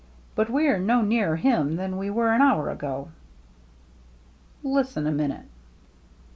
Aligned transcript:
But 0.33 0.49
we 0.49 0.67
are 0.67 0.79
no 0.79 1.03
nearer 1.03 1.35
him 1.35 1.75
than 1.75 1.95
we 1.95 2.09
were 2.09 2.33
an 2.33 2.41
hour 2.41 2.71
ago."" 2.71 3.09
Listen 4.79 5.05
a 5.05 5.11
minute 5.11 5.45